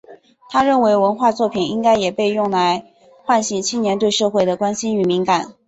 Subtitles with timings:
[0.49, 2.91] 他认为文学作品应该也被用来
[3.23, 5.53] 唤醒青年对社会的关心与敏感。